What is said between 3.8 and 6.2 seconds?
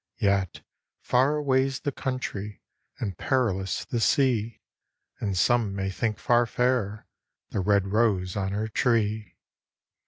the sea. And some may think